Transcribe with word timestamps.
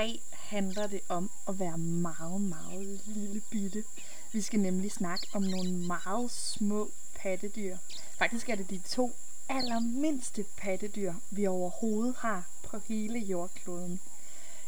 dag 0.00 0.22
handler 0.32 0.86
det 0.86 1.00
om 1.08 1.30
at 1.48 1.58
være 1.58 1.78
meget, 1.78 2.40
meget 2.40 3.00
lille 3.06 3.42
bitte. 3.50 3.84
Vi 4.32 4.40
skal 4.40 4.60
nemlig 4.60 4.92
snakke 4.92 5.26
om 5.32 5.42
nogle 5.42 5.72
meget 5.72 6.30
små 6.30 6.90
pattedyr. 7.14 7.76
Faktisk 8.18 8.48
er 8.48 8.54
det 8.54 8.70
de 8.70 8.78
to 8.78 9.16
allermindste 9.48 10.44
pattedyr, 10.56 11.14
vi 11.30 11.46
overhovedet 11.46 12.14
har 12.18 12.48
på 12.64 12.78
hele 12.88 13.18
jordkloden. 13.18 14.00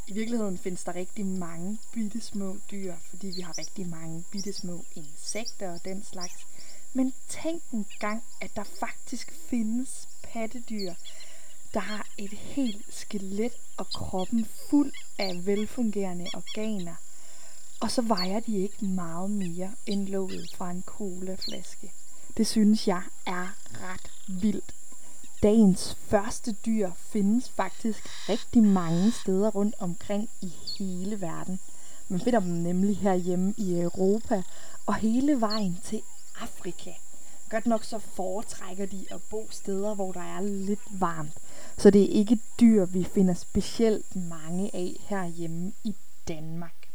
I 0.09 0.13
virkeligheden 0.13 0.59
findes 0.59 0.85
der 0.85 0.95
rigtig 0.95 1.27
mange 1.27 1.79
bitte 1.93 2.21
små 2.21 2.57
dyr, 2.71 2.95
fordi 3.11 3.27
vi 3.27 3.41
har 3.41 3.59
rigtig 3.59 3.89
mange 3.89 4.25
bitte 4.33 4.53
små 4.53 4.85
insekter 4.95 5.73
og 5.73 5.85
den 5.85 6.05
slags. 6.05 6.47
Men 6.93 7.15
tænk 7.29 7.63
en 7.73 7.87
gang, 8.01 8.25
at 8.41 8.57
der 8.57 8.65
faktisk 8.65 9.33
findes 9.51 10.09
pattedyr, 10.23 10.95
der 11.75 11.81
har 11.81 12.07
et 12.19 12.31
helt 12.31 12.85
skelet 12.91 13.53
og 13.77 13.87
kroppen 13.87 14.47
fuld 14.71 14.93
af 15.19 15.47
velfungerende 15.47 16.27
organer. 16.35 16.95
Og 17.81 17.91
så 17.91 18.03
vejer 18.03 18.41
de 18.41 18.59
ikke 18.59 18.85
meget 18.85 19.31
mere 19.31 19.73
end 19.87 20.09
låget 20.09 20.51
fra 20.57 20.71
en 20.71 20.83
colaflaske. 20.87 21.93
Det 22.37 22.47
synes 22.47 22.89
jeg 22.89 23.03
er 23.27 23.49
ret 23.83 24.11
vildt. 24.27 24.75
Dagens 25.43 25.97
første 26.09 26.53
dyr 26.53 26.91
findes 26.97 27.51
faktisk 27.51 28.29
rigtig 28.29 28.63
mange 28.63 29.13
steder 29.13 29.51
rundt 29.51 29.75
omkring 29.79 30.31
i 30.41 30.53
hele 30.79 31.21
verden. 31.21 31.61
Man 32.09 32.21
finder 32.21 32.41
dem 32.41 32.49
nemlig 32.49 32.99
herhjemme 32.99 33.55
i 33.57 33.81
Europa 33.81 34.43
og 34.87 34.95
hele 34.95 35.41
vejen 35.41 35.79
til 35.85 36.03
Afrika. 36.41 36.93
Godt 37.53 37.67
nok 37.67 37.85
så 37.85 37.99
foretrækker 37.99 38.87
de 38.87 39.05
at 39.11 39.21
bo 39.31 39.49
steder, 39.51 39.95
hvor 39.95 40.13
der 40.13 40.21
er 40.21 40.41
lidt 40.41 41.01
varmt. 41.01 41.33
Så 41.79 41.91
det 41.91 42.03
er 42.03 42.19
ikke 42.19 42.39
dyr, 42.61 42.85
vi 42.85 43.05
finder 43.05 43.35
specielt 43.35 44.17
mange 44.17 44.71
af 44.75 44.97
herhjemme 45.01 45.73
i 45.85 45.95
Danmark. 46.29 46.89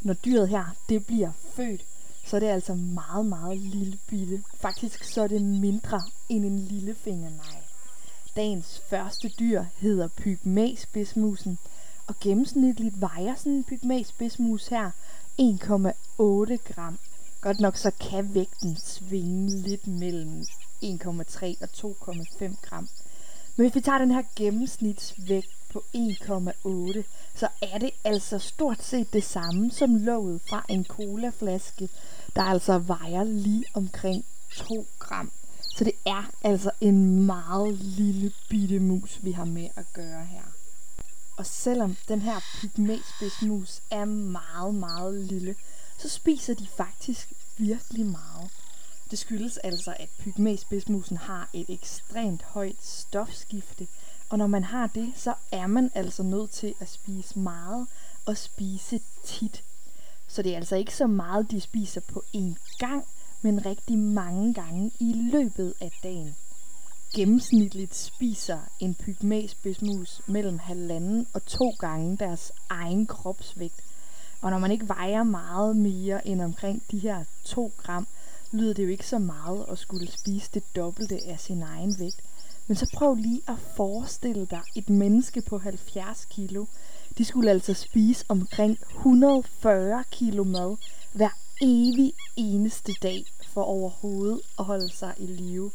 Når 0.00 0.14
dyret 0.14 0.48
her, 0.48 0.64
det 0.88 1.06
bliver 1.06 1.32
født, 1.54 1.84
så 2.24 2.36
er 2.36 2.40
det 2.40 2.46
altså 2.46 2.74
meget, 2.74 3.26
meget 3.26 3.58
lille 3.58 3.98
bitte. 4.08 4.42
Faktisk 4.60 5.04
så 5.04 5.22
er 5.22 5.26
det 5.28 5.42
mindre 5.42 6.02
end 6.28 6.44
en 6.44 6.58
lille 6.58 6.94
fingernegl. 6.94 7.64
Dagens 8.36 8.82
første 8.90 9.28
dyr 9.28 9.64
hedder 9.76 10.08
pygmæspidsmusen, 10.08 11.58
og 12.06 12.14
gennemsnitligt 12.20 13.00
vejer 13.00 13.34
sådan 13.34 13.52
en 13.52 13.64
pygmæspidsmus 13.64 14.66
her 14.66 14.90
1,8 15.40 16.74
gram. 16.74 16.98
Godt 17.42 17.60
nok 17.60 17.76
så 17.76 17.90
kan 17.90 18.34
vægten 18.34 18.76
svinge 18.76 19.56
lidt 19.56 19.86
mellem 19.86 20.46
1,3 20.84 21.54
og 21.60 21.68
2,5 21.74 22.54
gram. 22.62 22.88
Men 23.56 23.66
hvis 23.66 23.74
vi 23.74 23.80
tager 23.80 23.98
den 23.98 24.10
her 24.10 24.22
gennemsnitsvægt 24.36 25.48
på 25.72 25.84
1,8, 25.96 27.02
så 27.34 27.48
er 27.62 27.78
det 27.78 27.90
altså 28.04 28.38
stort 28.38 28.82
set 28.82 29.12
det 29.12 29.24
samme 29.24 29.70
som 29.70 29.96
låget 29.96 30.40
fra 30.48 30.64
en 30.68 30.84
colaflaske, 30.84 31.88
der 32.36 32.42
altså 32.42 32.78
vejer 32.78 33.24
lige 33.24 33.64
omkring 33.74 34.24
2 34.56 34.86
gram. 34.98 35.32
Så 35.76 35.84
det 35.84 35.92
er 36.06 36.30
altså 36.42 36.70
en 36.80 37.26
meget 37.26 37.74
lille 37.74 38.32
bitte 38.48 38.80
mus, 38.80 39.18
vi 39.22 39.32
har 39.32 39.44
med 39.44 39.68
at 39.76 39.84
gøre 39.92 40.24
her. 40.24 40.52
Og 41.36 41.46
selvom 41.46 41.96
den 42.08 42.22
her 42.22 42.40
pygmæspidsmus 42.60 43.80
er 43.90 44.04
meget, 44.04 44.74
meget 44.74 45.14
lille, 45.14 45.54
så 46.02 46.08
spiser 46.08 46.54
de 46.54 46.66
faktisk 46.66 47.32
virkelig 47.56 48.06
meget. 48.06 48.50
Det 49.10 49.18
skyldes 49.18 49.58
altså, 49.58 49.94
at 49.98 50.08
pygmæspidsmusen 50.18 51.16
har 51.16 51.50
et 51.52 51.66
ekstremt 51.68 52.42
højt 52.42 52.84
stofskifte, 52.84 53.88
og 54.28 54.38
når 54.38 54.46
man 54.46 54.64
har 54.64 54.86
det, 54.86 55.12
så 55.16 55.34
er 55.52 55.66
man 55.66 55.90
altså 55.94 56.22
nødt 56.22 56.50
til 56.50 56.74
at 56.80 56.88
spise 56.88 57.38
meget 57.38 57.86
og 58.26 58.36
spise 58.36 59.00
tit. 59.24 59.64
Så 60.28 60.42
det 60.42 60.52
er 60.52 60.56
altså 60.56 60.76
ikke 60.76 60.96
så 60.96 61.06
meget, 61.06 61.50
de 61.50 61.60
spiser 61.60 62.00
på 62.00 62.24
én 62.36 62.76
gang, 62.78 63.04
men 63.42 63.66
rigtig 63.66 63.98
mange 63.98 64.54
gange 64.54 64.90
i 65.00 65.12
løbet 65.32 65.74
af 65.80 65.92
dagen. 66.02 66.36
Gennemsnitligt 67.14 67.94
spiser 67.94 68.58
en 68.80 68.94
pygmæspidsmus 68.94 70.20
mellem 70.26 70.58
halvanden 70.58 71.26
og 71.32 71.46
to 71.46 71.70
gange 71.78 72.16
deres 72.16 72.52
egen 72.68 73.06
kropsvægt. 73.06 73.80
Og 74.42 74.50
når 74.50 74.58
man 74.58 74.72
ikke 74.72 74.88
vejer 74.88 75.22
meget 75.22 75.76
mere 75.76 76.28
end 76.28 76.42
omkring 76.42 76.82
de 76.90 76.98
her 76.98 77.24
2 77.44 77.72
gram, 77.76 78.06
lyder 78.52 78.74
det 78.74 78.84
jo 78.84 78.88
ikke 78.88 79.06
så 79.06 79.18
meget 79.18 79.64
at 79.70 79.78
skulle 79.78 80.12
spise 80.12 80.50
det 80.54 80.62
dobbelte 80.76 81.18
af 81.26 81.40
sin 81.40 81.62
egen 81.62 81.98
vægt. 81.98 82.20
Men 82.66 82.76
så 82.76 82.90
prøv 82.94 83.14
lige 83.14 83.42
at 83.48 83.54
forestille 83.76 84.46
dig 84.50 84.60
et 84.76 84.90
menneske 84.90 85.42
på 85.42 85.58
70 85.58 86.24
kilo. 86.24 86.64
De 87.18 87.24
skulle 87.24 87.50
altså 87.50 87.74
spise 87.74 88.24
omkring 88.28 88.78
140 88.96 90.04
kilo 90.10 90.44
mad 90.44 90.76
hver 91.12 91.30
evig 91.60 92.12
eneste 92.36 92.92
dag 93.02 93.24
for 93.52 93.62
overhovedet 93.62 94.40
at 94.58 94.64
holde 94.64 94.92
sig 94.92 95.14
i 95.18 95.26
live. 95.26 95.70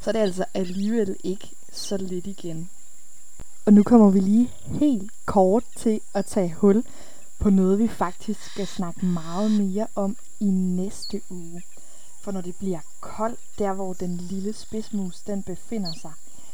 Så 0.00 0.10
er 0.10 0.12
det 0.12 0.20
altså 0.20 0.44
alligevel 0.54 1.16
ikke 1.24 1.50
så 1.72 1.96
lidt 1.96 2.26
igen. 2.26 2.70
Og 3.66 3.72
nu 3.72 3.82
kommer 3.82 4.10
vi 4.10 4.20
lige 4.20 4.50
helt 4.64 5.10
kort 5.24 5.64
til 5.76 6.00
at 6.14 6.26
tage 6.26 6.54
hul 6.54 6.84
på 7.44 7.50
noget, 7.50 7.78
vi 7.78 7.88
faktisk 7.88 8.50
skal 8.50 8.66
snakke 8.66 9.06
meget 9.06 9.50
mere 9.50 9.86
om 9.94 10.16
i 10.40 10.44
næste 10.44 11.20
uge. 11.30 11.62
For 12.22 12.32
når 12.32 12.40
det 12.40 12.56
bliver 12.56 12.80
koldt, 13.00 13.40
der 13.58 13.72
hvor 13.72 13.92
den 13.92 14.16
lille 14.16 14.52
spidsmus 14.52 15.22
den 15.22 15.42
befinder 15.42 15.92
sig, 15.92 16.12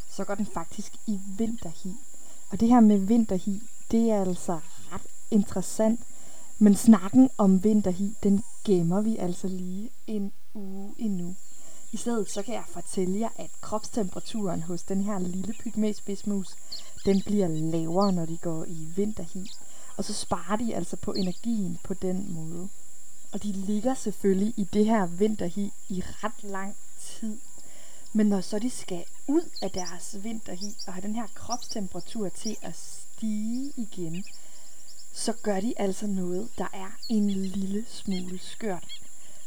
så 0.09 0.23
går 0.23 0.35
den 0.35 0.45
faktisk 0.45 0.93
i 1.07 1.19
vinterhi. 1.37 1.93
Og 2.49 2.59
det 2.59 2.67
her 2.67 2.79
med 2.79 2.97
vinterhi, 2.97 3.61
det 3.91 4.11
er 4.11 4.21
altså 4.21 4.59
ret 4.91 5.07
interessant. 5.31 5.99
Men 6.59 6.75
snakken 6.75 7.29
om 7.37 7.63
vinterhi, 7.63 8.15
den 8.23 8.43
gemmer 8.65 9.01
vi 9.01 9.17
altså 9.17 9.47
lige 9.47 9.89
en 10.07 10.31
uge 10.53 10.93
endnu. 10.97 11.35
I 11.91 11.97
stedet 11.97 12.31
så 12.31 12.41
kan 12.41 12.53
jeg 12.53 12.63
fortælle 12.67 13.19
jer, 13.19 13.29
at 13.35 13.49
kropstemperaturen 13.61 14.63
hos 14.63 14.83
den 14.83 15.01
her 15.01 15.19
lille 15.19 15.53
pygmæspidsmus, 15.53 16.47
den 17.05 17.21
bliver 17.25 17.47
lavere, 17.47 18.11
når 18.11 18.25
de 18.25 18.37
går 18.37 18.65
i 18.65 18.87
vinterhi. 18.95 19.47
Og 20.01 20.05
så 20.05 20.13
sparer 20.13 20.55
de 20.55 20.75
altså 20.75 20.95
på 20.95 21.13
energien 21.13 21.79
på 21.83 21.93
den 21.93 22.33
måde. 22.33 22.69
Og 23.31 23.43
de 23.43 23.51
ligger 23.51 23.93
selvfølgelig 23.93 24.53
i 24.57 24.63
det 24.63 24.85
her 24.85 25.05
vinterhi 25.05 25.73
i 25.89 26.03
ret 26.05 26.43
lang 26.43 26.75
tid. 26.99 27.37
Men 28.13 28.27
når 28.27 28.41
så 28.41 28.59
de 28.59 28.69
skal 28.69 29.03
ud 29.27 29.49
af 29.61 29.71
deres 29.71 30.23
vinterhi 30.23 30.75
og 30.87 30.93
have 30.93 31.01
den 31.01 31.15
her 31.15 31.27
kropstemperatur 31.35 32.29
til 32.29 32.57
at 32.61 32.75
stige 32.75 33.73
igen, 33.77 34.23
så 35.13 35.33
gør 35.33 35.59
de 35.59 35.73
altså 35.77 36.07
noget, 36.07 36.49
der 36.57 36.67
er 36.73 36.97
en 37.09 37.29
lille 37.29 37.85
smule 37.87 38.39
skørt. 38.39 38.87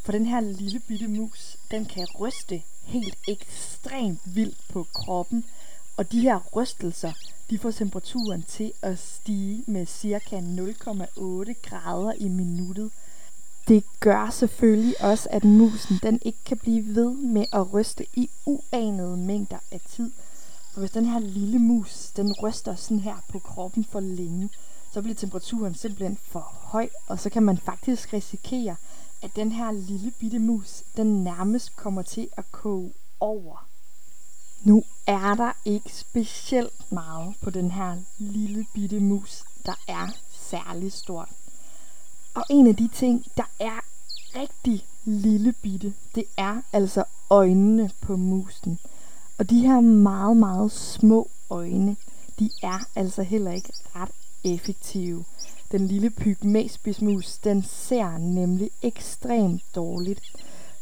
For 0.03 0.13
den 0.13 0.27
her 0.27 0.41
lille 0.41 0.81
bitte 0.81 1.09
mus, 1.09 1.57
den 1.71 1.85
kan 1.85 2.07
ryste 2.21 2.63
helt 2.83 3.19
ekstremt 3.29 4.21
vildt 4.25 4.59
på 4.69 4.87
kroppen, 4.93 5.45
og 5.97 6.13
de 6.13 6.21
her 6.21 6.41
rystelser, 6.57 7.13
de 7.51 7.59
får 7.59 7.71
temperaturen 7.71 8.43
til 8.43 8.73
at 8.83 8.99
stige 8.99 9.65
med 9.67 9.87
ca. 9.87 10.39
0,8 10.39 11.69
grader 11.69 12.13
i 12.13 12.29
minuttet. 12.29 12.91
Det 13.69 13.85
gør 14.01 14.31
selvfølgelig 14.31 15.01
også, 15.01 15.29
at 15.31 15.45
musen 15.45 15.99
den 16.03 16.19
ikke 16.23 16.39
kan 16.45 16.57
blive 16.57 16.95
ved 16.95 17.11
med 17.11 17.45
at 17.53 17.73
ryste 17.73 18.07
i 18.15 18.31
uanede 18.47 19.17
mængder 19.17 19.59
af 19.73 19.81
tid. 19.81 20.11
For 20.73 20.81
hvis 20.81 20.91
den 20.91 21.05
her 21.07 21.19
lille 21.19 21.59
mus, 21.59 22.11
den 22.17 22.33
ryster 22.33 22.75
sådan 22.75 23.01
her 23.01 23.17
på 23.29 23.39
kroppen 23.39 23.85
for 23.85 24.01
længe, 24.01 24.51
så 24.93 25.03
bliver 25.03 25.15
temperaturen 25.15 25.75
simpelthen 25.75 26.19
for 26.23 26.41
høj, 26.41 26.89
og 27.07 27.21
så 27.21 27.31
kan 27.31 27.43
man 27.43 27.59
faktisk 27.59 28.13
risikere, 28.13 28.77
at 29.23 29.37
den 29.37 29.53
her 29.53 29.73
lille 29.73 30.11
bitte 30.11 30.39
mus, 30.39 30.83
den 30.97 31.25
nærmest 31.25 31.77
kommer 31.77 32.03
til 32.03 32.29
at 32.37 32.53
koge 32.53 32.93
over. 33.21 33.74
Nu 34.65 34.85
er 35.07 35.35
der 35.35 35.53
ikke 35.65 35.93
specielt 35.93 36.93
meget 36.93 37.35
på 37.41 37.51
den 37.51 37.71
her 37.71 37.97
lille 38.19 38.67
bitte 38.75 39.01
mus, 39.01 39.45
der 39.67 39.75
er 39.89 40.09
særlig 40.33 40.93
stort. 40.93 41.29
Og 42.35 42.45
en 42.51 42.67
af 42.67 42.77
de 42.77 42.89
ting, 42.89 43.25
der 43.37 43.51
er 43.61 43.81
rigtig 44.41 44.87
lille 45.05 45.53
bitte, 45.53 45.95
det 46.15 46.25
er 46.37 46.63
altså 46.73 47.05
øjnene 47.31 47.91
på 48.01 48.17
musen. 48.17 48.79
Og 49.39 49.51
de 49.51 49.61
her 49.61 49.81
meget, 49.81 50.37
meget 50.37 50.73
små 50.73 51.31
øjne, 51.51 51.97
de 52.39 52.51
er 52.63 52.89
altså 52.97 53.23
heller 53.23 53.53
ikke 53.53 53.73
ret 53.97 54.11
effektive. 54.45 55.25
Den 55.73 55.87
lille 55.87 56.11
pygmæspidsmus, 56.11 57.39
den 57.39 57.63
ser 57.63 58.19
nemlig 58.19 58.71
ekstremt 58.83 59.63
dårligt. 59.75 60.21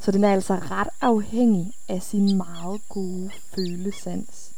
Så 0.03 0.11
den 0.11 0.25
er 0.25 0.33
altså 0.33 0.55
ret 0.55 0.89
afhængig 1.01 1.73
af 1.89 2.03
sin 2.03 2.37
meget 2.37 2.81
gode 2.89 3.31
følesans. 3.55 4.51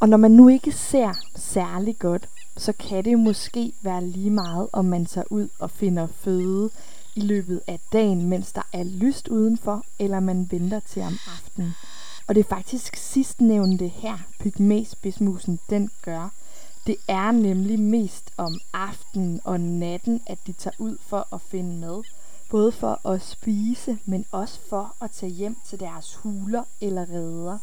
Og 0.00 0.08
når 0.08 0.16
man 0.16 0.30
nu 0.30 0.48
ikke 0.48 0.72
ser 0.72 1.12
særlig 1.36 1.98
godt, 1.98 2.28
så 2.56 2.72
kan 2.72 3.04
det 3.04 3.18
måske 3.18 3.72
være 3.82 4.04
lige 4.04 4.30
meget, 4.30 4.68
om 4.72 4.84
man 4.84 5.06
tager 5.06 5.24
ud 5.30 5.48
og 5.58 5.70
finder 5.70 6.06
føde 6.06 6.70
i 7.14 7.20
løbet 7.20 7.60
af 7.66 7.80
dagen, 7.92 8.28
mens 8.28 8.52
der 8.52 8.62
er 8.72 8.84
lyst 8.84 9.28
udenfor, 9.28 9.84
eller 9.98 10.20
man 10.20 10.48
venter 10.50 10.80
til 10.80 11.02
om 11.02 11.18
aftenen. 11.26 11.74
Og 12.26 12.34
det 12.34 12.40
er 12.40 12.48
faktisk 12.48 12.96
sidstnævnte 12.96 13.88
her, 13.88 14.18
pygmæsbismusen, 14.40 15.58
den 15.70 15.90
gør. 16.02 16.32
Det 16.86 16.96
er 17.08 17.30
nemlig 17.30 17.80
mest 17.80 18.30
om 18.36 18.60
aftenen 18.72 19.40
og 19.44 19.60
natten, 19.60 20.20
at 20.26 20.38
de 20.46 20.52
tager 20.52 20.76
ud 20.78 20.96
for 21.00 21.34
at 21.34 21.40
finde 21.40 21.80
mad. 21.80 22.02
Både 22.52 22.72
for 22.72 23.08
at 23.08 23.22
spise, 23.22 23.98
men 24.04 24.24
også 24.30 24.60
for 24.68 24.96
at 25.00 25.10
tage 25.10 25.32
hjem 25.32 25.56
til 25.66 25.80
deres 25.80 26.14
huler 26.14 26.62
eller 26.80 27.02
redder. 27.10 27.58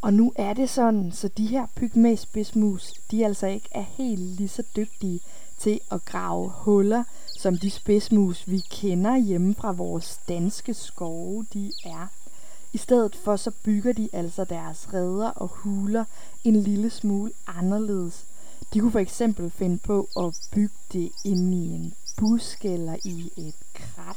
Og 0.00 0.14
nu 0.14 0.32
er 0.36 0.52
det 0.52 0.70
sådan, 0.70 1.12
så 1.12 1.28
de 1.28 1.46
her 1.46 1.66
pygmæspidsmus, 1.76 2.92
de 3.10 3.24
altså 3.24 3.46
ikke 3.46 3.68
er 3.70 3.84
helt 3.96 4.20
lige 4.20 4.48
så 4.48 4.62
dygtige 4.76 5.20
til 5.58 5.80
at 5.90 6.04
grave 6.04 6.52
huller, 6.56 7.04
som 7.38 7.58
de 7.58 7.70
spidsmus, 7.70 8.50
vi 8.50 8.62
kender 8.70 9.16
hjemme 9.16 9.54
fra 9.54 9.72
vores 9.72 10.20
danske 10.28 10.74
skove, 10.74 11.46
de 11.52 11.72
er. 11.84 12.06
I 12.72 12.78
stedet 12.78 13.16
for 13.16 13.36
så 13.36 13.50
bygger 13.64 13.92
de 13.92 14.08
altså 14.12 14.44
deres 14.44 14.94
redder 14.94 15.28
og 15.28 15.48
huler 15.48 16.04
en 16.44 16.56
lille 16.56 16.90
smule 16.90 17.32
anderledes. 17.46 18.24
De 18.74 18.80
kunne 18.80 18.92
for 18.92 18.98
eksempel 18.98 19.50
finde 19.50 19.78
på 19.78 20.08
at 20.16 20.36
bygge 20.54 20.74
det 20.92 21.10
inde 21.24 21.56
i 21.56 21.70
en 21.70 21.94
busk 22.16 22.64
eller 22.64 22.96
i 23.04 23.32
et 23.36 23.54
krat. 23.74 24.16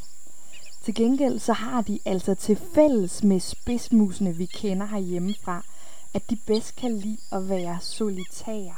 Til 0.83 0.95
gengæld 0.95 1.39
så 1.39 1.53
har 1.53 1.81
de 1.81 1.99
altså 2.05 2.35
til 2.35 2.59
fælles 2.75 3.23
med 3.23 3.39
spidsmusene, 3.39 4.35
vi 4.35 4.45
kender 4.45 4.85
herhjemmefra, 4.85 5.63
at 6.13 6.29
de 6.29 6.35
bedst 6.35 6.75
kan 6.75 6.97
lide 6.97 7.17
at 7.31 7.49
være 7.49 7.77
solitære. 7.81 8.75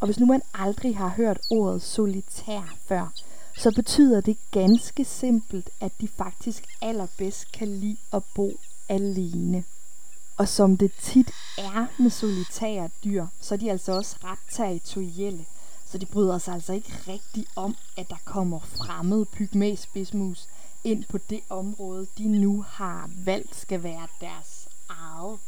Og 0.00 0.06
hvis 0.06 0.20
nu 0.20 0.26
man 0.26 0.42
aldrig 0.54 0.96
har 0.96 1.08
hørt 1.08 1.40
ordet 1.50 1.82
solitær 1.82 2.76
før, 2.86 3.12
så 3.56 3.72
betyder 3.76 4.20
det 4.20 4.36
ganske 4.50 5.04
simpelt, 5.04 5.70
at 5.80 5.92
de 6.00 6.08
faktisk 6.08 6.64
allerbedst 6.80 7.52
kan 7.52 7.68
lide 7.68 7.96
at 8.12 8.22
bo 8.34 8.50
alene. 8.88 9.64
Og 10.40 10.48
som 10.48 10.76
det 10.76 10.92
tit 11.00 11.30
er 11.58 11.86
med 12.02 12.10
solitære 12.10 12.90
dyr, 13.04 13.26
så 13.40 13.54
er 13.54 13.58
de 13.58 13.70
altså 13.70 13.92
også 13.92 14.16
ret 14.24 14.38
territorielle. 14.50 15.46
Så 15.86 15.98
de 15.98 16.06
bryder 16.06 16.38
sig 16.38 16.54
altså 16.54 16.72
ikke 16.72 16.92
rigtig 17.08 17.46
om, 17.56 17.76
at 17.96 18.10
der 18.10 18.16
kommer 18.24 18.58
fremmede 18.58 19.24
pygmæspidsmus 19.24 20.48
ind 20.84 21.04
på 21.04 21.18
det 21.18 21.40
område, 21.50 22.06
de 22.18 22.28
nu 22.28 22.64
har 22.68 23.10
valgt 23.24 23.56
skal 23.56 23.82
være 23.82 24.06
deres 24.20 24.68
eget. 24.88 25.38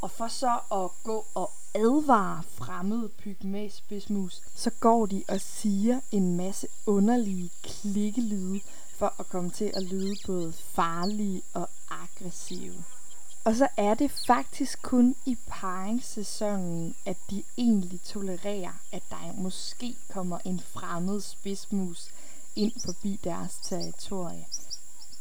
Og 0.00 0.10
for 0.10 0.28
så 0.28 0.58
at 0.72 0.90
gå 1.04 1.26
og 1.34 1.52
advare 1.74 2.42
fremmede 2.48 3.08
pygmæspidsmus, 3.08 4.42
så 4.54 4.70
går 4.70 5.06
de 5.06 5.24
og 5.28 5.40
siger 5.40 6.00
en 6.10 6.36
masse 6.36 6.66
underlige 6.86 7.50
klikkelyde 7.62 8.60
for 8.94 9.14
at 9.18 9.28
komme 9.28 9.50
til 9.50 9.72
at 9.74 9.82
lyde 9.82 10.16
både 10.26 10.52
farlige 10.52 11.42
og 11.54 11.68
aggressive. 11.90 12.84
Og 13.48 13.56
så 13.56 13.68
er 13.76 13.94
det 13.94 14.10
faktisk 14.26 14.82
kun 14.82 15.14
i 15.26 15.36
paringssæsonen, 15.46 16.94
at 17.06 17.16
de 17.30 17.42
egentlig 17.58 18.00
tolererer, 18.02 18.80
at 18.92 19.02
der 19.10 19.32
måske 19.36 19.96
kommer 20.10 20.38
en 20.44 20.60
fremmed 20.60 21.20
spidsmus 21.20 22.08
ind 22.56 22.72
forbi 22.84 23.20
deres 23.24 23.54
territorie. 23.64 24.46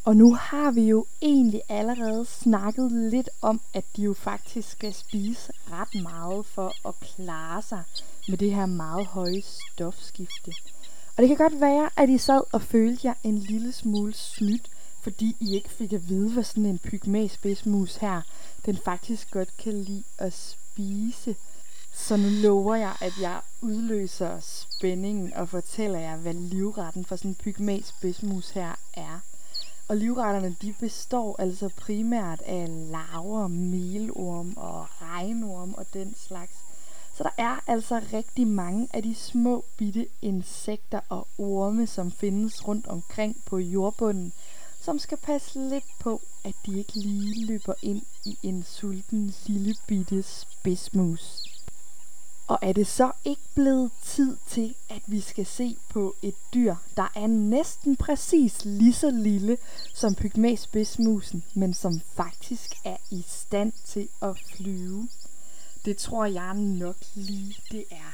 Og 0.06 0.16
nu 0.16 0.36
har 0.36 0.72
vi 0.72 0.82
jo 0.82 1.06
egentlig 1.22 1.62
allerede 1.70 2.26
snakket 2.26 2.92
lidt 2.92 3.30
om, 3.42 3.62
at 3.74 3.86
de 3.96 4.02
jo 4.02 4.14
faktisk 4.14 4.72
skal 4.72 4.94
spise 4.94 5.52
ret 5.72 6.04
meget 6.04 6.46
for 6.46 6.88
at 6.88 7.00
klare 7.00 7.62
sig 7.62 7.84
med 8.28 8.38
det 8.38 8.56
her 8.56 8.66
meget 8.66 9.06
høje 9.06 9.42
stofskifte. 9.42 10.54
Og 11.18 11.24
det 11.24 11.28
kan 11.28 11.38
godt 11.38 11.62
være, 11.62 11.90
at 11.98 12.10
I 12.10 12.18
sad 12.18 12.42
og 12.52 12.62
følte 12.62 13.08
jer 13.08 13.14
en 13.24 13.38
lille 13.38 13.72
smule 13.72 14.14
snydt, 14.14 14.70
fordi 15.02 15.36
I 15.40 15.56
ikke 15.56 15.70
fik 15.70 15.94
at 15.94 16.10
vide, 16.10 16.34
hvad 16.34 16.44
sådan 16.44 16.66
en 16.66 16.80
pygmæspidsmus 16.80 17.96
her, 17.96 18.22
den 18.66 18.78
faktisk 18.86 19.32
godt 19.32 19.58
kan 19.58 19.74
lide 19.74 20.04
at 20.18 20.34
spise. 20.34 21.36
Så 21.94 22.18
nu 22.18 22.30
lover 22.30 22.76
jeg, 22.76 22.96
at 23.02 23.14
jeg 23.22 23.42
udløser 23.62 24.40
spændingen 24.40 25.34
og 25.34 25.50
fortæller 25.50 26.00
jer, 26.00 26.18
hvad 26.18 26.34
livretten 26.34 27.06
for 27.06 27.16
sådan 27.16 27.32
en 27.32 27.36
pygmæspidsmus 27.36 28.50
her 28.50 28.76
er. 28.94 29.20
Og 29.88 29.98
livretterne 29.98 30.56
de 30.62 30.74
består 30.80 31.36
altså 31.40 31.70
primært 31.78 32.42
af 32.46 32.68
larver, 32.92 33.48
melorm 33.48 34.54
og 34.58 34.88
regnorm 35.02 35.74
og 35.74 35.86
den 35.94 36.16
slags. 36.16 36.54
Så 37.18 37.24
der 37.24 37.30
er 37.38 37.60
altså 37.68 38.02
rigtig 38.14 38.48
mange 38.48 38.88
af 38.94 39.04
de 39.04 39.16
små 39.16 39.66
bitte 39.78 40.08
insekter 40.22 41.00
og 41.10 41.28
orme, 41.38 41.88
som 41.88 42.12
findes 42.12 42.68
rundt 42.68 42.88
omkring 42.88 43.42
på 43.46 43.58
jordbunden, 43.58 44.34
som 44.88 45.00
skal 45.00 45.18
passe 45.18 45.60
lidt 45.70 45.84
på, 46.00 46.22
at 46.44 46.54
de 46.66 46.80
ikke 46.80 46.94
lige 46.96 47.46
løber 47.46 47.74
ind 47.82 48.02
i 48.26 48.38
en 48.44 48.64
sulten 48.64 49.36
lille 49.46 49.76
bitte 49.88 50.24
spidsmus. 50.24 51.44
Og 52.48 52.60
er 52.62 52.74
det 52.74 52.88
så 52.88 53.12
ikke 53.26 53.42
blevet 53.56 53.92
tid 54.04 54.38
til, 54.50 54.76
at 54.90 55.02
vi 55.08 55.22
skal 55.22 55.46
se 55.46 55.78
på 55.90 56.16
et 56.22 56.36
dyr, 56.54 56.76
der 56.98 57.12
er 57.16 57.28
næsten 57.28 57.96
præcis 57.96 58.66
lige 58.66 58.94
så 58.94 59.12
lille 59.12 59.58
som 59.94 60.16
pygmæspidsmusen, 60.16 61.44
men 61.54 61.74
som 61.74 62.02
faktisk 62.16 62.72
er 62.86 62.98
i 63.12 63.26
stand 63.28 63.74
til 63.86 64.08
at 64.22 64.38
flyve? 64.56 65.08
Det 65.86 65.98
tror 65.98 66.26
jeg 66.26 66.54
nok 66.54 66.98
lige, 67.16 67.56
det 67.72 67.84
er. 67.92 68.14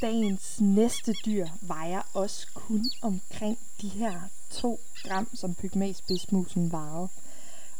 Dagens 0.00 0.60
næste 0.60 1.12
dyr 1.26 1.46
vejer 1.60 2.02
også 2.14 2.46
kun 2.54 2.90
omkring 3.02 3.58
de 3.82 3.88
her 3.88 4.20
2 4.50 4.80
gram, 5.02 5.28
som 5.34 5.54
pygmæspidsmusen 5.54 6.72
vejede. 6.72 7.08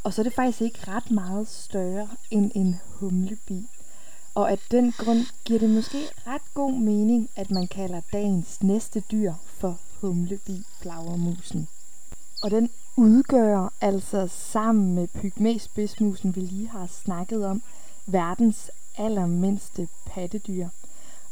Og 0.04 0.14
så 0.14 0.20
er 0.20 0.22
det 0.22 0.32
faktisk 0.32 0.60
ikke 0.60 0.78
ret 0.88 1.10
meget 1.10 1.48
større 1.48 2.08
end 2.30 2.52
en 2.54 2.80
humlebi. 2.94 3.66
Og 4.34 4.50
af 4.50 4.58
den 4.70 4.92
grund 4.92 5.26
giver 5.44 5.58
det 5.58 5.70
måske 5.70 5.98
ret 6.26 6.54
god 6.54 6.72
mening, 6.72 7.30
at 7.36 7.50
man 7.50 7.66
kalder 7.66 8.00
dagens 8.12 8.62
næste 8.62 9.00
dyr 9.00 9.34
for 9.46 9.78
humlebi 10.00 10.62
flagermusen. 10.80 11.68
Og 12.42 12.50
den 12.50 12.70
udgør 12.96 13.72
altså 13.80 14.26
sammen 14.26 14.94
med 14.94 15.08
pygmæspidsmusen, 15.08 16.36
vi 16.36 16.40
lige 16.40 16.68
har 16.68 16.86
snakket 16.86 17.46
om, 17.46 17.62
verdens 18.06 18.70
allermindste 18.96 19.88
pattedyr. 20.06 20.68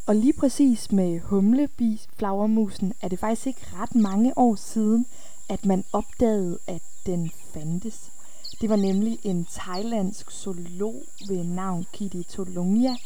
Og 0.06 0.16
lige 0.16 0.32
præcis 0.32 0.92
med 0.92 1.20
humlebi 1.20 2.00
flagermusen 2.16 2.92
er 3.02 3.08
det 3.08 3.18
faktisk 3.18 3.46
ikke 3.46 3.66
ret 3.72 3.94
mange 3.94 4.38
år 4.38 4.54
siden, 4.54 5.06
at 5.48 5.66
man 5.66 5.84
opdagede, 5.92 6.58
at 6.66 6.82
den 7.06 7.30
fandtes. 7.52 8.10
Det 8.60 8.70
var 8.70 8.76
nemlig 8.76 9.18
en 9.22 9.46
thailandsk 9.50 10.30
zoolog 10.30 11.02
ved 11.28 11.44
navn 11.44 11.86
Kitty 11.92 12.22
Tolungia, 12.28 12.96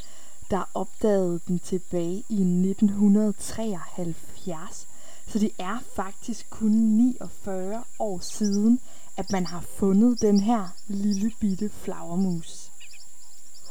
der 0.50 0.70
opdagede 0.74 1.40
den 1.48 1.58
tilbage 1.58 2.24
i 2.28 2.40
1973. 2.40 4.86
Så 5.26 5.38
det 5.38 5.50
er 5.58 5.78
faktisk 5.96 6.50
kun 6.50 6.72
49 6.72 7.84
år 7.98 8.18
siden, 8.18 8.80
at 9.16 9.32
man 9.32 9.46
har 9.46 9.60
fundet 9.60 10.20
den 10.20 10.40
her 10.40 10.68
lille 10.86 11.32
bitte 11.40 11.68
flagermus. 11.68 12.69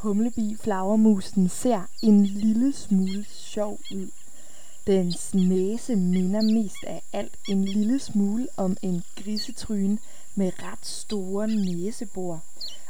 Humlebi 0.02 0.56
flagermusen 0.56 1.50
ser 1.50 1.82
en 2.02 2.26
lille 2.26 2.74
smule 2.74 3.26
sjov 3.30 3.80
ud. 3.92 4.08
Dens 4.88 5.34
næse 5.34 5.96
minder 5.96 6.42
mest 6.42 6.84
af 6.88 7.02
alt 7.14 7.34
en 7.48 7.66
lille 7.66 8.00
smule 8.00 8.48
om 8.58 8.78
en 8.82 9.04
grisetryne 9.16 9.98
med 10.36 10.52
ret 10.64 10.86
store 10.86 11.48
næsebor. 11.48 12.44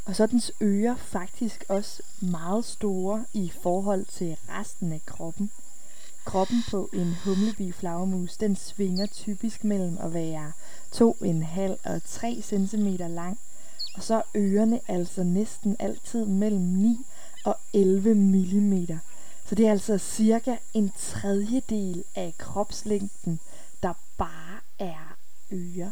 Og 0.05 0.15
så 0.15 0.23
er 0.23 0.27
dens 0.27 0.51
ører 0.61 0.95
faktisk 0.95 1.65
også 1.69 2.03
meget 2.19 2.65
store 2.65 3.25
i 3.33 3.51
forhold 3.61 4.05
til 4.05 4.37
resten 4.49 4.91
af 4.91 5.01
kroppen. 5.05 5.51
Kroppen 6.25 6.63
på 6.71 6.89
en 6.93 7.15
humlebi 7.23 7.71
flagermus, 7.71 8.37
den 8.37 8.55
svinger 8.55 9.05
typisk 9.05 9.63
mellem 9.63 9.97
at 10.01 10.13
være 10.13 10.51
2,5 10.95 11.91
og 11.91 12.03
3 12.03 12.41
cm 12.41 12.87
lang. 12.99 13.39
Og 13.99 14.03
så 14.03 14.15
er 14.15 14.21
ørerne 14.35 14.79
altså 14.87 15.23
næsten 15.23 15.75
altid 15.79 16.25
mellem 16.25 16.61
9 16.61 17.05
og 17.45 17.55
11 17.73 18.13
mm. 18.13 18.87
Så 19.45 19.55
det 19.55 19.67
er 19.67 19.71
altså 19.71 19.97
cirka 19.97 20.55
en 20.73 20.91
tredjedel 20.97 22.03
af 22.15 22.33
kropslængden, 22.37 23.39
der 23.83 23.93
bare 24.17 24.59
er 24.79 25.17
ører. 25.53 25.91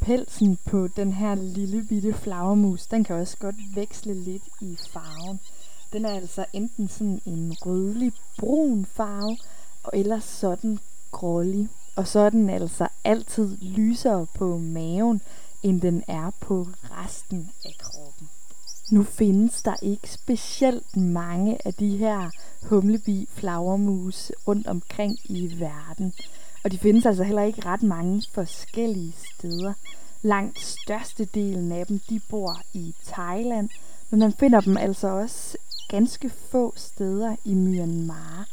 Pelsen 0.00 0.58
på 0.64 0.88
den 0.88 1.12
her 1.12 1.34
lille 1.34 1.84
bitte 1.88 2.12
flagermus, 2.12 2.86
den 2.86 3.04
kan 3.04 3.16
også 3.16 3.36
godt 3.36 3.56
veksle 3.74 4.14
lidt 4.14 4.44
i 4.60 4.78
farven. 4.90 5.40
Den 5.92 6.04
er 6.04 6.14
altså 6.14 6.44
enten 6.52 6.88
sådan 6.88 7.20
en 7.26 7.56
rødlig 7.66 8.12
brun 8.38 8.86
farve, 8.86 9.38
og 9.82 9.90
ellers 9.94 10.24
sådan 10.24 10.78
grålig. 11.10 11.68
Og 11.96 12.08
så 12.08 12.18
er 12.18 12.30
den 12.30 12.50
altså 12.50 12.88
altid 13.04 13.56
lysere 13.60 14.26
på 14.34 14.58
maven, 14.58 15.20
end 15.62 15.80
den 15.80 16.04
er 16.08 16.30
på 16.40 16.68
resten 16.82 17.50
af 17.64 17.74
kroppen. 17.78 18.28
Nu 18.90 19.02
findes 19.02 19.62
der 19.62 19.74
ikke 19.82 20.10
specielt 20.10 20.96
mange 20.96 21.58
af 21.66 21.74
de 21.74 21.96
her 21.96 22.30
humlebi 22.62 23.28
flagermus 23.34 24.32
rundt 24.48 24.66
omkring 24.66 25.18
i 25.24 25.60
verden. 25.60 26.12
Og 26.64 26.72
de 26.72 26.78
findes 26.78 27.06
altså 27.06 27.24
heller 27.24 27.42
ikke 27.42 27.66
ret 27.66 27.82
mange 27.82 28.22
forskellige 28.32 29.14
steder. 29.34 29.72
Langt 30.22 30.60
størstedelen 30.60 31.72
af 31.72 31.86
dem, 31.86 32.00
de 32.10 32.20
bor 32.30 32.60
i 32.72 32.94
Thailand, 33.06 33.68
Men 34.10 34.20
man 34.20 34.32
finder 34.32 34.60
dem 34.60 34.76
altså 34.76 35.08
også 35.08 35.58
ganske 35.88 36.30
få 36.50 36.72
steder 36.76 37.36
i 37.44 37.54
Myanmar. 37.54 38.46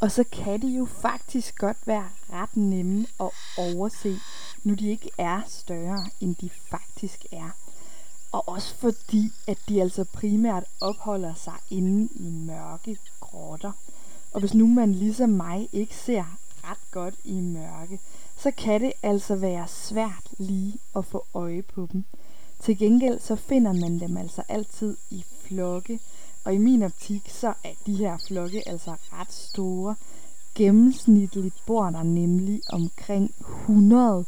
Og 0.00 0.12
så 0.12 0.24
kan 0.32 0.62
de 0.62 0.66
jo 0.66 0.84
faktisk 0.84 1.58
godt 1.58 1.76
være 1.86 2.08
ret 2.32 2.56
nemme 2.56 3.06
at 3.20 3.30
overse, 3.58 4.16
nu 4.62 4.74
de 4.74 4.88
ikke 4.88 5.10
er 5.18 5.42
større, 5.46 6.10
end 6.20 6.36
de 6.36 6.50
faktisk 6.70 7.24
er. 7.32 7.50
Og 8.32 8.48
også 8.48 8.74
fordi, 8.74 9.32
at 9.46 9.58
de 9.68 9.82
altså 9.82 10.04
primært 10.04 10.64
opholder 10.80 11.34
sig 11.34 11.54
inde 11.70 12.08
i 12.14 12.30
mørke 12.30 12.96
grotter. 13.20 13.72
Og 14.32 14.40
hvis 14.40 14.54
nu 14.54 14.66
man 14.66 14.92
ligesom 14.92 15.30
mig 15.30 15.68
ikke 15.72 15.96
ser 15.96 16.24
ret 16.64 16.90
godt 16.90 17.14
i 17.24 17.40
mørke, 17.40 18.00
så 18.36 18.50
kan 18.50 18.80
det 18.80 18.92
altså 19.02 19.36
være 19.36 19.68
svært 19.68 20.28
lige 20.38 20.78
at 20.96 21.04
få 21.04 21.24
øje 21.34 21.62
på 21.62 21.88
dem. 21.92 22.04
Til 22.60 22.78
gengæld 22.78 23.20
så 23.20 23.36
finder 23.36 23.72
man 23.72 24.00
dem 24.00 24.16
altså 24.16 24.42
altid 24.48 24.96
i 25.10 25.24
flokke, 25.42 26.00
og 26.44 26.54
i 26.54 26.58
min 26.58 26.82
optik 26.82 27.22
så 27.28 27.48
er 27.64 27.72
de 27.86 27.96
her 27.96 28.18
flokke 28.28 28.68
altså 28.68 28.96
ret 29.12 29.32
store. 29.32 29.96
Gennemsnitligt 30.54 31.54
bor 31.66 31.90
der 31.90 32.02
nemlig 32.02 32.60
omkring 32.68 33.34
100 33.40 34.24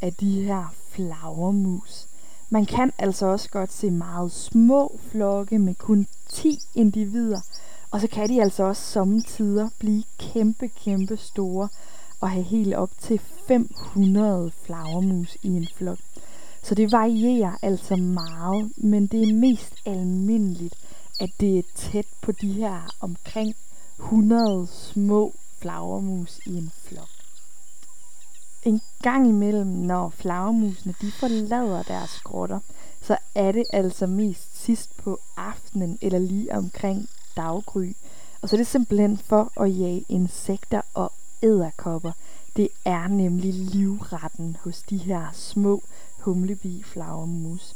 af 0.00 0.14
de 0.14 0.42
her 0.42 0.74
flagermus. 0.90 2.06
Man 2.50 2.66
kan 2.66 2.92
altså 2.98 3.26
også 3.26 3.48
godt 3.50 3.72
se 3.72 3.90
meget 3.90 4.32
små 4.32 4.98
flokke 5.10 5.58
med 5.58 5.74
kun 5.74 6.06
10 6.28 6.58
individer, 6.74 7.40
og 7.90 8.00
så 8.00 8.08
kan 8.08 8.28
de 8.28 8.42
altså 8.42 8.62
også 8.62 8.82
sommetider 8.82 9.68
blive 9.78 10.04
kæmpe, 10.18 10.68
kæmpe 10.68 11.16
store 11.16 11.68
og 12.20 12.30
have 12.30 12.44
helt 12.44 12.74
op 12.74 12.90
til 13.00 13.20
500 13.48 14.52
flagermus 14.64 15.36
i 15.42 15.48
en 15.48 15.68
flok. 15.76 15.98
Så 16.62 16.74
det 16.74 16.92
varierer 16.92 17.56
altså 17.62 17.96
meget, 17.96 18.72
men 18.76 19.06
det 19.06 19.22
er 19.22 19.34
mest 19.34 19.74
almindeligt, 19.86 20.74
at 21.20 21.30
det 21.40 21.58
er 21.58 21.62
tæt 21.74 22.06
på 22.22 22.32
de 22.32 22.52
her 22.52 22.94
omkring 23.00 23.54
100 23.98 24.66
små 24.66 25.34
flagermus 25.58 26.40
i 26.46 26.56
en 26.56 26.70
flok. 26.82 27.13
En 28.64 28.80
gang 29.02 29.28
imellem, 29.28 29.66
når 29.66 30.08
flagermusene 30.08 30.94
de 31.00 31.12
forlader 31.12 31.82
deres 31.82 32.20
grotter, 32.20 32.60
så 33.02 33.16
er 33.34 33.52
det 33.52 33.64
altså 33.72 34.06
mest 34.06 34.64
sidst 34.64 34.96
på 34.96 35.20
aftenen 35.36 35.98
eller 36.02 36.18
lige 36.18 36.54
omkring 36.54 37.08
daggry. 37.36 37.92
Og 38.42 38.48
så 38.48 38.56
er 38.56 38.58
det 38.58 38.66
simpelthen 38.66 39.18
for 39.18 39.52
at 39.62 39.78
jage 39.78 40.04
insekter 40.08 40.80
og 40.94 41.12
æderkopper. 41.42 42.12
Det 42.56 42.68
er 42.84 43.08
nemlig 43.08 43.54
livretten 43.54 44.56
hos 44.60 44.82
de 44.82 44.96
her 44.96 45.26
små 45.32 45.82
humlebi 46.18 46.82
flagermus. 46.82 47.74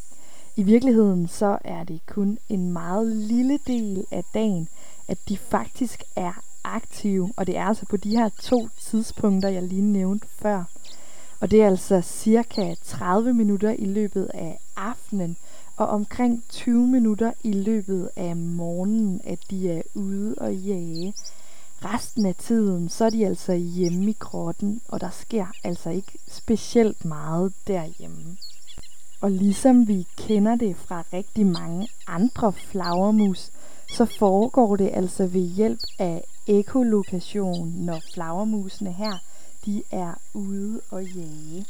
I 0.56 0.62
virkeligheden 0.62 1.28
så 1.28 1.58
er 1.64 1.84
det 1.84 2.00
kun 2.06 2.38
en 2.48 2.72
meget 2.72 3.16
lille 3.16 3.58
del 3.66 4.04
af 4.10 4.24
dagen, 4.34 4.68
at 5.08 5.18
de 5.28 5.36
faktisk 5.36 6.02
er 6.16 6.42
aktive, 6.64 7.32
og 7.36 7.46
det 7.46 7.56
er 7.56 7.64
altså 7.64 7.86
på 7.86 7.96
de 7.96 8.16
her 8.16 8.28
to 8.28 8.68
tidspunkter, 8.80 9.48
jeg 9.48 9.62
lige 9.62 9.82
nævnte 9.82 10.26
før. 10.28 10.64
Og 11.40 11.50
det 11.50 11.62
er 11.62 11.66
altså 11.66 12.00
cirka 12.00 12.74
30 12.84 13.34
minutter 13.34 13.70
i 13.78 13.84
løbet 13.84 14.30
af 14.34 14.58
aftenen, 14.76 15.36
og 15.76 15.86
omkring 15.86 16.44
20 16.48 16.86
minutter 16.86 17.32
i 17.44 17.52
løbet 17.52 18.10
af 18.16 18.36
morgenen, 18.36 19.20
at 19.24 19.38
de 19.50 19.72
er 19.72 19.82
ude 19.94 20.34
og 20.38 20.54
jage. 20.54 21.14
Resten 21.84 22.26
af 22.26 22.34
tiden, 22.34 22.88
så 22.88 23.04
er 23.04 23.10
de 23.10 23.26
altså 23.26 23.54
hjemme 23.54 24.10
i 24.10 24.16
grotten, 24.18 24.80
og 24.88 25.00
der 25.00 25.10
sker 25.10 25.46
altså 25.64 25.90
ikke 25.90 26.18
specielt 26.28 27.04
meget 27.04 27.52
derhjemme. 27.66 28.36
Og 29.20 29.30
ligesom 29.30 29.88
vi 29.88 30.06
kender 30.16 30.56
det 30.56 30.76
fra 30.76 31.04
rigtig 31.12 31.46
mange 31.46 31.88
andre 32.06 32.52
flagermus, 32.52 33.50
så 33.92 34.04
foregår 34.04 34.76
det 34.76 34.90
altså 34.92 35.26
ved 35.26 35.40
hjælp 35.40 35.80
af 35.98 36.24
ekolokation, 36.46 37.72
når 37.76 38.00
flagermusene 38.14 38.92
her 38.92 39.18
de 39.68 39.82
er 39.90 40.14
ude 40.34 40.80
og 40.90 41.04
jage. 41.04 41.66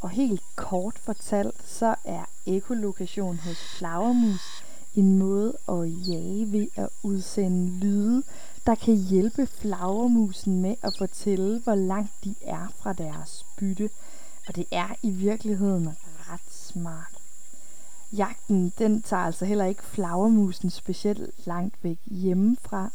Og 0.00 0.10
helt 0.10 0.42
kort 0.56 0.98
fortalt, 0.98 1.54
så 1.64 1.94
er 2.04 2.24
ekolokation 2.46 3.38
hos 3.38 3.58
flagermus 3.78 4.62
en 4.94 5.18
måde 5.18 5.56
at 5.68 6.08
jage 6.08 6.52
ved 6.52 6.66
at 6.76 6.88
udsende 7.02 7.78
lyde, 7.78 8.22
der 8.66 8.74
kan 8.74 8.94
hjælpe 8.94 9.46
flagermusen 9.46 10.62
med 10.62 10.74
at 10.82 10.94
fortælle, 10.98 11.60
hvor 11.60 11.74
langt 11.74 12.12
de 12.24 12.34
er 12.42 12.66
fra 12.76 12.92
deres 12.92 13.46
bytte. 13.58 13.90
Og 14.48 14.56
det 14.56 14.66
er 14.70 14.88
i 15.02 15.10
virkeligheden 15.10 15.88
ret 16.30 16.52
smart. 16.52 17.12
Jagten 18.12 18.72
den 18.78 19.02
tager 19.02 19.22
altså 19.22 19.44
heller 19.44 19.64
ikke 19.64 19.84
flagermusen 19.84 20.70
specielt 20.70 21.46
langt 21.46 21.74
væk 21.82 21.98
hjemmefra. 22.06 22.90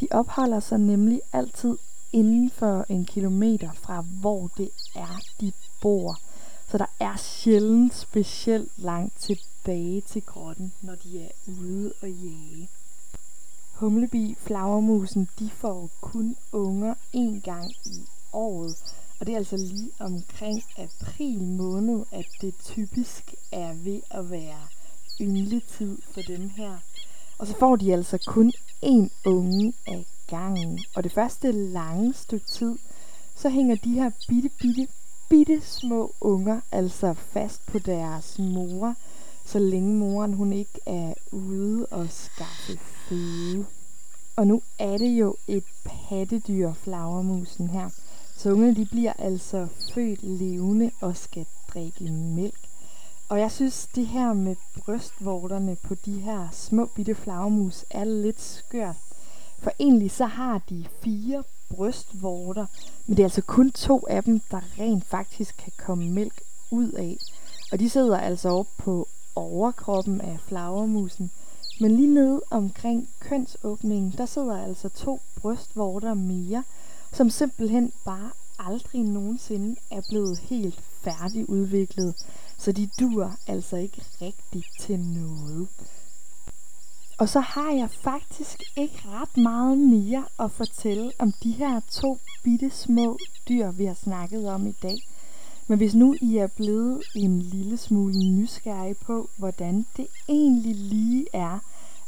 De 0.00 0.08
opholder 0.10 0.60
sig 0.60 0.78
nemlig 0.78 1.20
altid 1.32 1.76
inden 2.14 2.50
for 2.50 2.86
en 2.88 3.04
kilometer 3.04 3.72
fra, 3.72 4.00
hvor 4.00 4.50
det 4.56 4.70
er, 4.94 5.20
de 5.40 5.52
bor. 5.80 6.20
Så 6.68 6.78
der 6.78 6.86
er 7.00 7.16
sjældent 7.16 7.94
specielt 7.94 8.72
langt 8.76 9.20
tilbage 9.20 10.00
til 10.00 10.22
grotten, 10.22 10.72
når 10.80 10.94
de 10.94 11.22
er 11.24 11.30
ude 11.46 11.92
og 12.02 12.10
jage. 12.10 12.68
Humlebi 13.72 14.36
flagermusen, 14.38 15.28
de 15.38 15.50
får 15.50 15.90
kun 16.00 16.36
unger 16.52 16.94
en 17.12 17.40
gang 17.40 17.70
i 17.84 18.04
året, 18.32 18.76
og 19.20 19.26
det 19.26 19.32
er 19.32 19.36
altså 19.36 19.56
lige 19.56 19.90
omkring 19.98 20.62
april 20.78 21.42
måned, 21.42 22.04
at 22.12 22.26
det 22.40 22.54
typisk 22.64 23.34
er 23.52 23.74
ved 23.74 24.00
at 24.10 24.30
være 24.30 24.66
yngletid 25.20 25.98
for 26.10 26.20
dem 26.20 26.48
her. 26.48 26.78
Og 27.38 27.46
så 27.46 27.54
får 27.58 27.76
de 27.76 27.92
altså 27.92 28.18
kun 28.26 28.52
én 28.84 29.08
unge 29.24 29.72
af 29.86 30.06
gangen. 30.26 30.80
Og 30.94 31.04
det 31.04 31.12
første 31.12 31.52
lange 31.52 32.14
stykke 32.14 32.46
tid, 32.46 32.78
så 33.36 33.48
hænger 33.48 33.76
de 33.76 33.92
her 33.92 34.10
bitte, 34.28 34.50
bitte, 34.60 34.86
bitte 35.28 35.60
små 35.60 36.14
unger 36.20 36.60
altså 36.72 37.14
fast 37.14 37.66
på 37.66 37.78
deres 37.78 38.38
mor, 38.38 38.94
så 39.44 39.58
længe 39.58 39.94
moren 39.94 40.32
hun 40.32 40.52
ikke 40.52 40.80
er 40.86 41.14
ude 41.32 41.86
og 41.86 42.06
skaffe 42.10 42.78
føde. 43.08 43.66
Og 44.36 44.46
nu 44.46 44.62
er 44.78 44.98
det 44.98 45.18
jo 45.18 45.36
et 45.48 45.64
pattedyr, 45.84 46.72
flagermusen 46.72 47.70
her. 47.70 47.90
Så 48.36 48.52
ungerne 48.52 48.76
de 48.76 48.86
bliver 48.86 49.12
altså 49.12 49.68
født 49.94 50.22
levende 50.22 50.90
og 51.00 51.16
skal 51.16 51.46
drikke 51.74 52.12
mælk. 52.12 52.68
Og 53.28 53.40
jeg 53.40 53.52
synes, 53.52 53.88
det 53.94 54.06
her 54.06 54.32
med 54.32 54.56
brystvorterne 54.78 55.76
på 55.76 55.94
de 55.94 56.20
her 56.20 56.48
små 56.52 56.86
bitte 56.86 57.14
flagermus 57.14 57.84
er 57.90 58.04
lidt 58.04 58.40
skørt. 58.40 58.96
For 59.64 59.72
egentlig 59.80 60.10
så 60.10 60.26
har 60.26 60.60
de 60.70 60.86
fire 61.02 61.44
brystvorter, 61.70 62.66
men 63.06 63.16
det 63.16 63.22
er 63.22 63.26
altså 63.26 63.42
kun 63.42 63.70
to 63.70 64.06
af 64.10 64.24
dem, 64.24 64.40
der 64.50 64.60
rent 64.78 65.04
faktisk 65.04 65.56
kan 65.56 65.72
komme 65.76 66.10
mælk 66.10 66.40
ud 66.70 66.92
af. 66.92 67.16
Og 67.72 67.80
de 67.80 67.90
sidder 67.90 68.18
altså 68.18 68.48
op 68.48 68.66
på 68.78 69.08
overkroppen 69.34 70.20
af 70.20 70.38
flagermusen. 70.46 71.30
Men 71.80 71.96
lige 71.96 72.14
nede 72.14 72.42
omkring 72.50 73.08
kønsåbningen, 73.20 74.14
der 74.18 74.26
sidder 74.26 74.64
altså 74.64 74.88
to 74.88 75.20
brystvorter 75.36 76.14
mere, 76.14 76.64
som 77.12 77.30
simpelthen 77.30 77.92
bare 78.04 78.30
aldrig 78.58 79.02
nogensinde 79.02 79.76
er 79.90 80.00
blevet 80.08 80.38
helt 80.38 80.80
færdigudviklet. 81.02 82.14
Så 82.58 82.72
de 82.72 82.90
dur 83.00 83.36
altså 83.46 83.76
ikke 83.76 84.02
rigtigt 84.20 84.66
til 84.80 84.98
noget. 85.00 85.68
Og 87.18 87.28
så 87.28 87.40
har 87.40 87.70
jeg 87.70 87.90
faktisk 87.90 88.62
ikke 88.76 89.02
ret 89.06 89.36
meget 89.36 89.78
mere 89.78 90.24
at 90.38 90.50
fortælle 90.50 91.12
om 91.18 91.32
de 91.42 91.52
her 91.52 91.80
to 91.90 92.18
bitte 92.42 92.70
små 92.70 93.18
dyr, 93.48 93.70
vi 93.70 93.84
har 93.84 93.94
snakket 93.94 94.48
om 94.48 94.66
i 94.66 94.74
dag. 94.82 94.98
Men 95.66 95.78
hvis 95.78 95.94
nu 95.94 96.14
I 96.20 96.36
er 96.36 96.46
blevet 96.46 97.02
en 97.14 97.42
lille 97.42 97.76
smule 97.76 98.18
nysgerrige 98.18 98.94
på, 98.94 99.28
hvordan 99.36 99.86
det 99.96 100.06
egentlig 100.28 100.74
lige 100.74 101.26
er, 101.32 101.58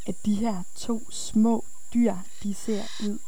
at 0.07 0.15
de 0.27 0.35
her 0.35 0.63
to 0.77 1.11
små 1.11 1.65
dyr, 1.95 2.15
de 2.43 2.55
ser 2.55 2.83
ud, 3.03 3.19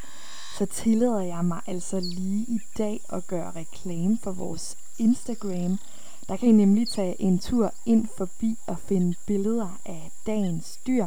så 0.59 0.67
tillader 0.67 1.21
jeg 1.21 1.45
mig 1.45 1.61
altså 1.67 2.01
lige 2.01 2.45
i 2.49 2.61
dag 2.79 3.01
at 3.13 3.27
gøre 3.27 3.53
reklame 3.57 4.19
for 4.23 4.33
vores 4.33 4.77
Instagram. 4.99 5.79
Der 6.29 6.37
kan 6.37 6.49
I 6.49 6.53
nemlig 6.53 6.89
tage 6.89 7.23
en 7.23 7.39
tur 7.39 7.73
ind 7.87 8.09
forbi 8.17 8.57
og 8.67 8.79
finde 8.79 9.15
billeder 9.27 9.81
af 9.87 10.11
dagens 10.27 10.79
dyr. 10.87 11.07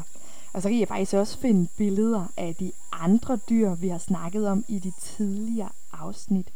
Og 0.54 0.62
så 0.62 0.70
kan 0.70 0.78
I 0.78 0.86
faktisk 0.86 1.14
også 1.14 1.38
finde 1.38 1.68
billeder 1.78 2.26
af 2.38 2.56
de 2.56 2.72
andre 2.92 3.40
dyr, 3.50 3.76
vi 3.76 3.88
har 3.88 3.98
snakket 3.98 4.48
om 4.48 4.66
i 4.68 4.80
de 4.80 4.92
tidligere 5.02 5.70
afsnit. 5.94 6.48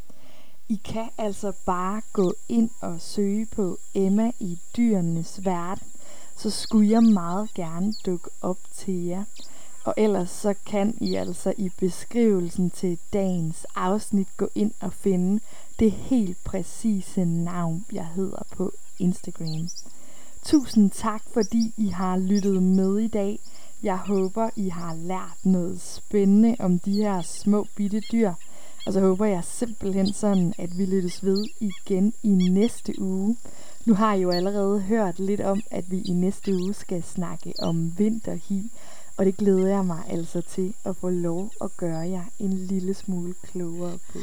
I 0.70 0.82
kan 0.86 1.10
altså 1.18 1.52
bare 1.66 2.02
gå 2.14 2.34
ind 2.50 2.70
og 2.82 3.02
søge 3.02 3.46
på 3.46 3.78
Emma 3.94 4.32
i 4.40 4.60
dyrenes 4.78 5.46
verden, 5.46 5.88
så 6.36 6.50
skulle 6.50 6.90
jeg 6.90 7.04
meget 7.04 7.54
gerne 7.54 7.94
dukke 8.06 8.30
op 8.42 8.58
til 8.74 9.06
jer. 9.06 9.24
Og 9.84 9.94
ellers 9.98 10.30
så 10.30 10.54
kan 10.66 10.98
I 11.02 11.16
altså 11.16 11.54
i 11.58 11.70
beskrivelsen 11.80 12.70
til 12.70 12.98
dagens 13.14 13.66
afsnit 13.76 14.28
gå 14.38 14.50
ind 14.56 14.72
og 14.80 14.94
finde 14.94 15.40
det 15.80 15.92
helt 15.92 16.44
præcise 16.44 17.26
navn, 17.26 17.86
jeg 17.92 18.08
hedder 18.08 18.44
på 18.56 18.72
Instagram. 19.00 19.70
Tusind 20.44 20.92
tak, 20.92 21.22
fordi 21.34 21.74
I 21.78 21.88
har 21.88 22.18
lyttet 22.18 22.64
med 22.64 22.98
i 22.98 23.08
dag. 23.08 23.40
Jeg 23.86 23.98
håber, 23.98 24.50
I 24.56 24.70
har 24.70 24.96
lært 24.96 25.38
noget 25.44 25.82
spændende 25.82 26.56
om 26.60 26.80
de 26.80 26.92
her 26.92 27.22
små 27.22 27.68
bitte 27.76 28.00
dyr. 28.12 28.34
Og 28.86 28.94
så 28.94 29.00
håber 29.00 29.26
jeg 29.26 29.44
simpelthen 29.44 30.14
sådan, 30.14 30.54
at 30.58 30.78
vi 30.78 30.86
lyttes 30.86 31.26
ved 31.26 31.46
igen 31.60 32.14
i 32.24 32.30
næste 32.30 33.02
uge. 33.02 33.38
Nu 33.86 33.94
har 33.94 34.14
I 34.14 34.22
jo 34.22 34.32
allerede 34.32 34.82
hørt 34.82 35.20
lidt 35.20 35.42
om, 35.42 35.62
at 35.72 35.92
vi 35.92 36.02
i 36.02 36.12
næste 36.12 36.54
uge 36.54 36.74
skal 36.74 37.04
snakke 37.04 37.54
om 37.60 37.98
vinterhi, 37.98 38.72
og 39.18 39.26
det 39.26 39.38
glæder 39.38 39.68
jeg 39.68 39.86
mig 39.86 40.04
altså 40.10 40.42
til 40.42 40.74
at 40.86 40.96
få 40.96 41.10
lov 41.10 41.52
at 41.62 41.78
gøre 41.78 42.10
jer 42.10 42.24
en 42.40 42.54
lille 42.54 42.94
smule 42.94 43.34
klogere 43.44 43.98
på. 44.14 44.20